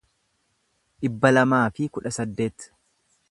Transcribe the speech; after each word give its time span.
dhibba 1.05 1.31
lamaa 1.37 1.61
fi 1.77 1.89
kudha 1.97 2.15
saddeet 2.19 2.67